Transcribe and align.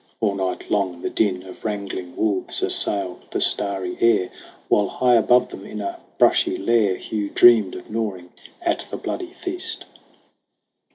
All 0.19 0.33
night 0.33 0.71
long, 0.71 1.03
the 1.03 1.11
din 1.11 1.43
Of 1.43 1.63
wrangling 1.63 2.15
wolves 2.15 2.63
assailed 2.63 3.25
the 3.29 3.39
starry 3.39 3.99
air, 4.01 4.31
While 4.67 4.87
high 4.87 5.13
above 5.13 5.49
them 5.49 5.63
in 5.63 5.79
a 5.79 5.99
brushy 6.17 6.57
lair 6.57 6.95
Hugh 6.95 7.29
dreamed 7.29 7.75
of 7.75 7.87
gnawing 7.87 8.31
at 8.63 8.79
the 8.89 8.97
bloody 8.97 9.31
feast. 9.33 9.85